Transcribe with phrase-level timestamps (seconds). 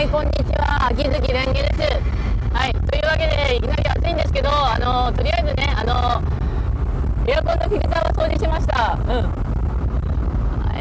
[0.00, 0.86] はい、こんにちは。
[0.88, 2.56] 秋月蓮華です。
[2.56, 6.24] はい、というわけで、いきなり暑いんですけど、あの、とりあえずね、あの、
[7.28, 8.96] エアコンのフィルターは掃除しました。
[8.96, 9.28] うん。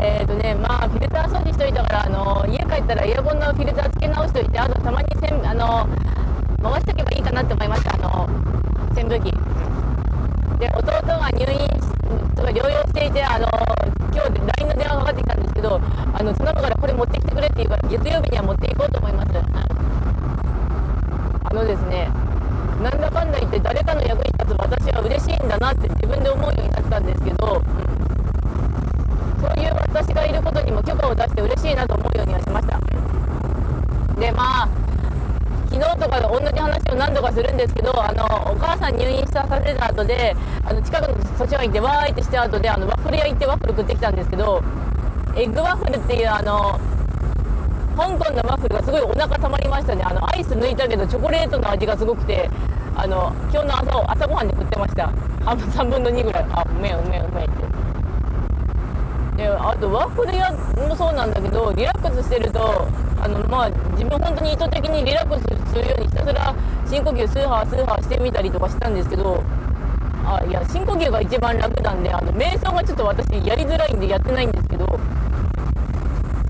[0.00, 5.86] えっ、ー、とね、まあ、フィルター掃除しといたから、あの、家帰ったらエアコンのフィルターつけ直しといて、あとたまにせん、あの、
[6.62, 7.92] 回しとけばいいかなって思いました。
[7.92, 8.24] あの、
[8.96, 9.30] 扇風機。
[10.56, 11.68] で、弟が入院
[12.32, 13.46] とか療養していて、あの、
[14.08, 15.31] 今日 LINE の電話がかかってきた
[15.62, 15.80] けど、
[16.12, 19.30] あの、頼むからこれ持ってきてくれって言うから、月曜日には持っていこうと思います。
[21.44, 22.10] あのですね、
[22.82, 27.62] なんだかんだ言って誰かの役に立つ私は嬉しいんだなって自分で思うようになったんですけど、
[29.38, 32.80] そういう私がいることにも許可を出して嬉しいなと思うようにはしました。
[34.18, 34.68] で、まあ、
[35.70, 40.34] 昨日とかで同じ話を何度かするんですけど、あの、お母さん入院したさせた後で、
[40.64, 44.62] あの、近くの図書館行ってわーいってした後で、あの、ワッフル屋行ってワッフル食ってきたんですけど、
[45.34, 46.78] エッグワッフルっていうあの、
[47.96, 50.02] 香港のワッフルがすごいお腹たまりましたね。
[50.04, 52.50] あの、アイス抜いたけどチョコレートの味がすごくて、
[52.94, 55.10] あの、今日の朝朝ごはんで食ってました。
[55.42, 56.46] 半分3分の2ぐらい。
[56.50, 59.42] あ、うめえうめえうめえって。
[59.42, 60.52] で、あとワッフル屋
[60.86, 62.86] もそうなんだけど、リラックスしてると、
[63.18, 66.54] あの、まあ、自分本当に意図的にリラックスするようにひたすら
[66.86, 69.42] 深呼吸スーハースーハーしてみたりとかしたんですけど、
[70.24, 74.86] あいや深呼吸が一番楽なんであの瞑想がちょっと私やりづらいんでやってないんですけど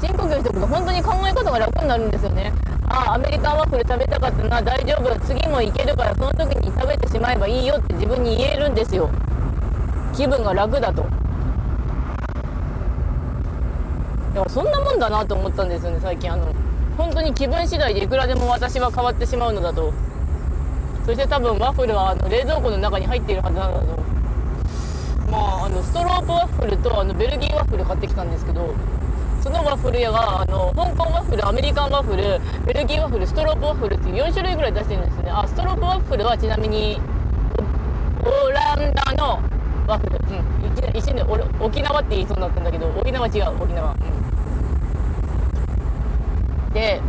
[0.02, 2.52] 深呼吸しておくと本当に考え方が楽になるんですよね。
[2.88, 4.60] あアメリカンワッフル食べたかったな。
[4.60, 9.08] 大丈夫次もいけるからその時に食べてしまえばいいよって自分に言えるんですよ。
[10.12, 11.02] 気分が楽だと。
[11.02, 11.08] だ
[14.40, 16.32] からそんなもんだなと思ったんですよね最近。
[16.32, 16.52] あの
[16.98, 19.92] 本当に気分次第でいくらでも私は変わってしまうのだと。
[21.06, 24.02] そして多分ワッフルはあの冷蔵庫の中に入っているはずなのだと。
[25.30, 28.74] まああのストロープワッフルとあのベルギーワッフル買ってきたんですけど
[29.42, 35.30] そのワッフル屋があの香港ワッフルアメリカンワッフルベルギーワッフルストロープワッフルっていう4種類ぐらい出してるんですね。
[35.30, 37.00] あストロープワッフルはちなみに
[38.24, 39.42] オランダの
[39.88, 40.20] ワッフル、う
[40.94, 41.24] ん、一瞬で
[41.60, 43.96] 沖縄って言いそうになったんだけど沖縄違う沖縄、う
[46.70, 47.00] ん、で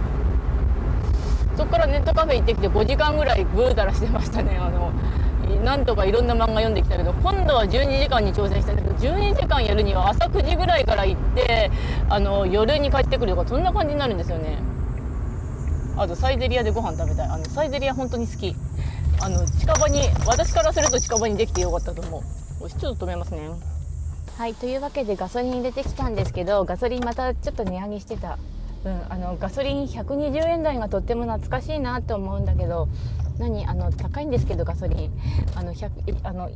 [1.55, 4.91] そこからネットカフェ行ってきて5時間ぐらいブータラしてましたねあの。
[5.59, 11.71] なんとかいろんな漫画読んできたけど今度は12時間に挑戦したんだけど12時間やるには朝9時ぐらいから行って
[12.09, 14.57] あの夜に帰ってくるとかそんな感じになるんですよね。
[15.95, 17.27] あとサイゼリアでご飯食べたい。
[17.27, 18.55] あのサイゼリア本当に好き。
[19.21, 22.23] あの近場に私からすると近場にできてよかったと思
[22.61, 22.69] う。
[22.69, 23.49] ちょっと止めますね。
[24.37, 28.37] はいというわけでガソリン入れてきたんですけどガソリンまたちょっと値上げしてた。
[28.85, 32.89] うん、あのガソリン120円台がとっても懐かしいなと思うんだけど
[33.37, 35.11] 何あの高いんですけどガソリン。
[35.55, 35.73] あの
[36.23, 36.49] あの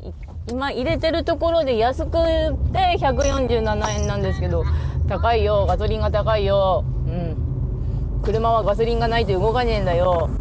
[0.49, 4.63] 今入れてるところで安くて147円なんですけど
[5.07, 6.83] 高いよガソリンが高いよ。
[7.07, 8.21] うん。
[8.23, 10.29] 車はガソリンがないと動かねえんだよ。
[10.29, 10.33] う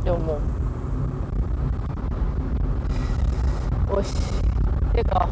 [0.04, 0.38] でもも
[3.92, 3.96] う。
[3.96, 4.14] よし
[4.92, 5.28] てか。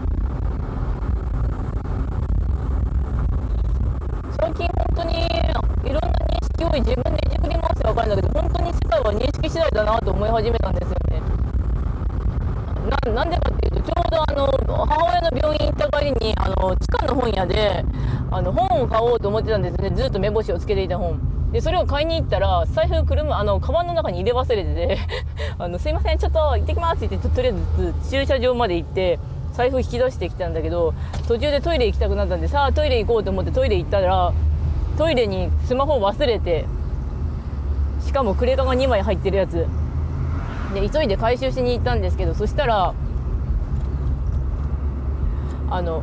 [4.39, 7.22] 最近本当にいろんな認識を自分で
[9.03, 11.23] 本当に世界は認識次第だなと思い始めたんですよね。
[13.07, 17.85] ななんでかっていうとちょうどあの母親の病院行った帰りにあの地下の本屋で
[18.31, 19.91] あの本を買おうと思ってたんですね。
[19.91, 21.21] ずっと目星をつけていた本。
[21.53, 24.99] でそれを買いに行ったら財布車あのカバンの中に入れ忘れてて
[25.59, 27.55] あのすいませんちょっと行ってきますって言ってとりあえ
[28.01, 29.19] ず駐車場まで行って
[29.53, 30.95] 財布引き出してきたんだけど
[31.29, 34.33] 途中でトイレ行きたくなったんでさあトイレ行こうと思ってトイレ行ったら
[34.97, 36.65] トイレにスマホを忘れて
[38.05, 39.67] しかもクレカが2枚入ってるやつ。
[40.75, 42.95] で急いで回収しに行ったんですけどそしたら
[45.69, 46.03] あの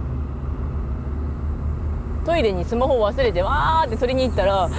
[2.23, 4.69] トイレにスマホを忘れてわーって取りに行ったらあ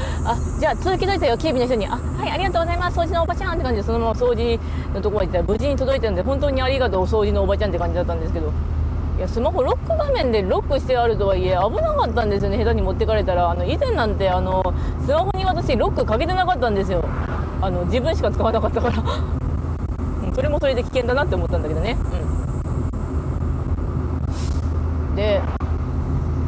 [0.61, 2.99] じゃあ届けといたよ警備の人にあはいありがとうございます。
[2.99, 4.61] 掃除のおばちゃんって感じでそのまま掃除
[4.95, 8.53] のところ行ったら無事に届いてるんで本当にありがとう掃除のおばちゃんって感じだったんですけど
[9.21, 13.51] いやスマホロック画面でロックしてあるとはいえ危なかったんですよね下手に持ってかれたら。
[13.51, 14.63] あの以前なんてあの
[15.05, 17.05] スマホに私ロックかけてなかったんですよ。
[17.61, 18.95] あの自分しか使わなかったから。
[20.35, 21.99] それもそれで危険だなって思ったんだけどね。
[25.11, 25.17] うん。
[25.17, 25.43] で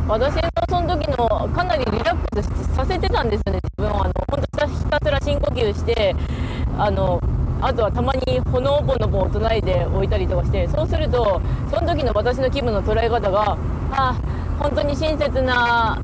[0.08, 4.06] 私のその時のかなりリラックスさせてたんですよね自分は。
[4.06, 6.16] あの本当ひたすら深呼吸して
[6.78, 7.20] あの
[7.62, 13.56] あとはたまにほのぼのぼを唱えておいたりとかしてそうするとその時の私の気分の捉え方が
[13.92, 14.20] あ
[14.58, 16.02] 本当に親切な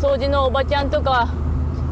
[0.00, 1.28] 掃除のおばちゃんとか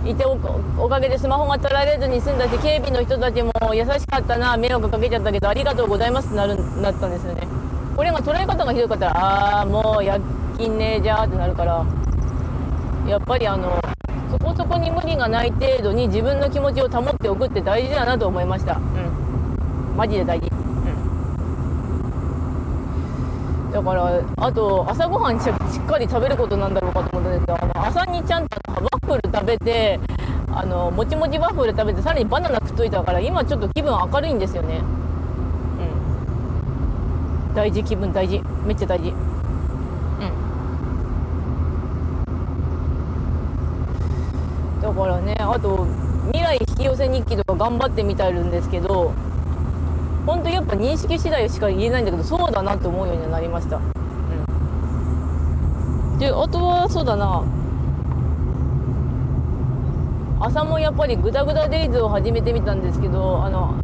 [0.07, 7.47] いておかげでスマホが取られずに済んだし警備の人たちも優しかったな迷惑かけちゃったけどありがとうございますってなるなったんですよね。
[7.97, 10.19] これが捉え方がひどかったらああもう夜
[10.57, 11.85] 勤ねえじゃーってなるから
[13.07, 13.79] やっぱりあの
[14.31, 18.77] そこそこに無理がない程度に自分の気持ちを保っておくって大事だなと思いました。
[18.77, 19.97] うん。
[19.97, 20.49] マジで大事。
[20.51, 20.55] う
[23.69, 23.73] ん。
[23.73, 25.53] だからあと朝ごはんしっ
[25.87, 29.99] かり食べることなんだろうかと思ったんですけどあの朝にちゃんとワッフル食べて
[30.53, 34.81] あのもちもちワッフル食べてさらにバナナ食っといたから今ちょっと気分明るいんですよね。
[37.49, 37.55] うん。
[37.55, 38.41] 大事気分大事。
[38.65, 39.23] めっちゃ大事うん
[44.83, 45.87] だからねあと
[46.33, 49.13] 未来引き寄せ日記とか頑張ってみたるんですけど
[50.27, 53.81] 本当やっぱ認識次第しか言えないんだけどそうだなと思うようになりました、う
[56.17, 57.43] ん、であとはそうだな。
[60.43, 63.75] 朝もやっぱりグダグダデイズを始めてみたんですけどあの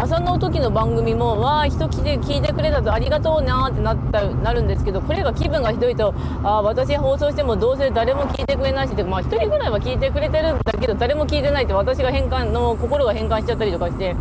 [0.00, 6.14] 朝の時の番組もわあ人来て聞いてくれたとありがとうなってなったなるんですけどこれが気分がひどいと
[6.44, 14.14] あ私放送してもどうせ誰も聞いてくれないしってまあ1人ぐらいは聞いてくれてるんだけど誰も聞いてないって私が変換の心が変換しちゃったりとかして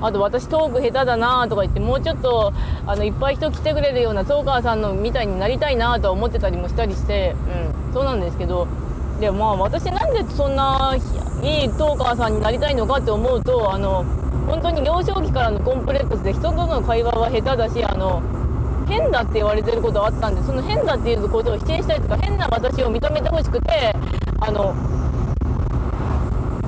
[0.00, 2.52] あと私トーク下手だなとか言ってもうちょっと
[2.86, 7.34] あのいっぱい人来てくれるようなトーカーさんのみたいになりたいなとは思ってたりもしたりして、
[7.88, 8.68] うん、そうなんですけど
[9.18, 10.94] でまあ私なんでそんな
[11.42, 14.04] いいトーカーさんになりたいのかって思うとあの
[14.46, 18.22] 本当に幼少期からのコンプレックスで人との会話は下手だしあの
[18.86, 23.94] 変だって言われてることはあったんでその変だっていうことを否定したりとか変な私を認めてほしくて
[24.40, 24.74] あの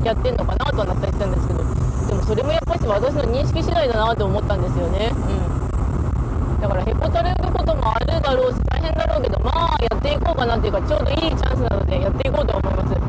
[0.04, 1.58] やってんのかなとはなったりしたんですけど
[2.06, 5.10] でもそれもやっぱり私の認識次第だなと思ったんですよね。
[5.12, 12.94] うん、だからへこたれることもあるだろうし大変だろうけどまあやっていこうかなっていうかちょうどいいチャンスなのでやっていこうと思います。
[12.94, 13.00] うん、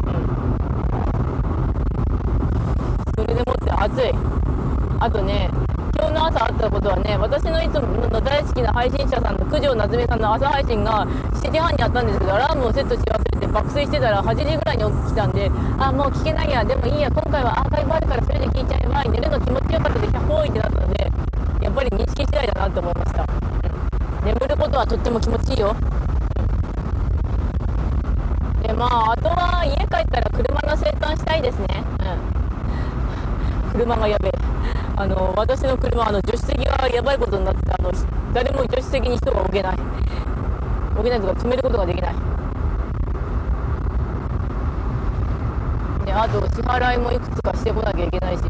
[3.16, 4.37] それでもって暑い。
[5.00, 5.50] あとね
[5.98, 21.12] 今日の朝あったことはね私のいつもの大好きな配信者さんの九条夏目さんの朝配信が7時半にあったんですけどアラームをセットし忘れて爆睡してたら8時ぐらいに起きたんであもう聞けないやでもいいや今回はアーカイブあるからそれで聞いちゃえば寝るの気持ちよかったで100歩いってなったので
[21.62, 25.76] やっぱり認識次第だなって思いました、うん、眠ることはとっても気持ちいいよ。
[28.62, 31.84] でまああとは家帰ったら車の生誕したいですね。
[33.66, 33.72] うん。
[33.72, 34.47] 車がやべえ。
[35.00, 37.92] あの私の車あの助手席がやばいことになってあの
[38.34, 39.78] 誰も助手席に人が置けない。
[40.96, 42.16] 置けないとか止めることができない。
[46.04, 48.42] であと支払いもいくつかしてこなきゃいけないし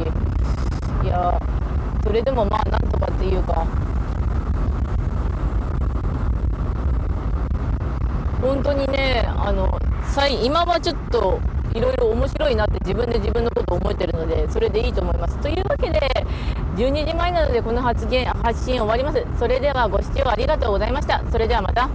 [1.03, 1.37] いや
[2.01, 3.67] それでもまあなんとかっていうか
[8.41, 9.77] 本当にねあの
[10.43, 11.39] 今はちょっと
[11.73, 15.37] いろいろ面白いなって自分で自分のことを思えてるのでそれでいいと思います。
[15.39, 15.99] というわけで
[16.75, 19.23] 12時前なのでこの発言発信終わります。
[19.37, 21.23] それではご視聴ありがとうございました。
[21.31, 21.85] それではまた。